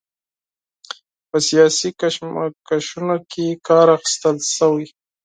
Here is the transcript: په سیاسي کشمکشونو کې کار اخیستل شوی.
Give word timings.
په 1.29 1.37
سیاسي 1.47 1.89
کشمکشونو 1.99 3.15
کې 3.31 3.45
کار 3.67 3.87
اخیستل 3.97 4.37
شوی. 4.57 4.87